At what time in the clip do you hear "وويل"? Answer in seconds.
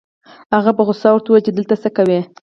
1.29-1.45